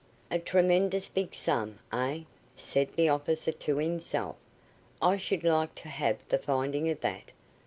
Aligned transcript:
"A 0.31 0.39
tremendous 0.39 1.07
big 1.07 1.35
sum, 1.35 1.77
eh?" 1.93 2.21
said 2.55 2.89
the 2.95 3.07
officer, 3.07 3.51
to 3.51 3.77
himself. 3.77 4.35
"I 4.99 5.17
should 5.17 5.43
like 5.43 5.75
to 5.75 5.89
have 5.89 6.27
the 6.27 6.39
finding 6.39 6.89
of 6.89 7.01
that. 7.01 7.29